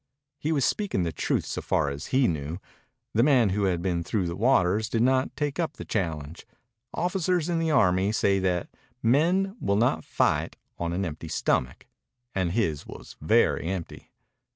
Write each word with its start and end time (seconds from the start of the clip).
He 0.39 0.51
was 0.51 0.65
speaking 0.65 1.03
the 1.03 1.11
truth 1.11 1.45
so 1.45 1.61
far 1.61 1.89
as 1.89 2.07
he 2.07 2.27
knew. 2.27 2.57
The 3.13 3.21
man 3.21 3.49
who 3.49 3.65
had 3.65 3.83
been 3.83 4.03
through 4.03 4.25
the 4.25 4.35
waters 4.35 4.89
did 4.89 5.03
not 5.03 5.35
take 5.35 5.59
up 5.59 5.73
the 5.73 5.85
challenge. 5.85 6.47
Officers 6.91 7.49
in 7.49 7.59
the 7.59 7.69
army 7.69 8.11
say 8.11 8.39
that 8.39 8.67
men 9.03 9.55
will 9.61 9.75
not 9.75 10.03
fight 10.03 10.55
on 10.79 10.91
an 10.91 11.05
empty 11.05 11.27
stomach, 11.27 11.85
and 12.33 12.53
his 12.53 12.87
was 12.87 13.15
very 13.21 13.67
empty. 13.67 14.09